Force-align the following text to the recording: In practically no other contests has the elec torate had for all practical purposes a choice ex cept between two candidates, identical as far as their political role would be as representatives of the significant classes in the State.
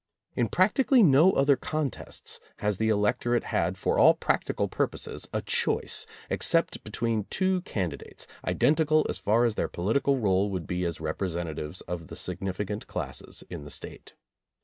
In 0.35 0.47
practically 0.49 1.03
no 1.03 1.33
other 1.33 1.55
contests 1.55 2.39
has 2.57 2.77
the 2.77 2.89
elec 2.89 3.19
torate 3.19 3.43
had 3.43 3.77
for 3.77 3.99
all 3.99 4.15
practical 4.15 4.67
purposes 4.67 5.27
a 5.31 5.43
choice 5.43 6.07
ex 6.27 6.47
cept 6.47 6.83
between 6.83 7.25
two 7.25 7.61
candidates, 7.61 8.25
identical 8.43 9.05
as 9.09 9.19
far 9.19 9.45
as 9.45 9.53
their 9.53 9.67
political 9.67 10.17
role 10.17 10.49
would 10.49 10.65
be 10.65 10.85
as 10.85 10.99
representatives 10.99 11.81
of 11.81 12.07
the 12.07 12.15
significant 12.15 12.87
classes 12.87 13.43
in 13.47 13.63
the 13.63 13.69
State. 13.69 14.15